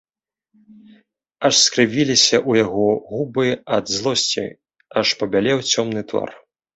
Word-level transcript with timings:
Аж 1.49 1.55
скрывіліся 1.65 2.33
ў 2.49 2.63
яго 2.63 2.87
губы 3.11 3.45
ад 3.77 3.85
злосці, 3.97 4.45
аж 5.03 5.07
пабялеў 5.21 5.59
цёмны 5.71 6.01
твар. 6.13 6.29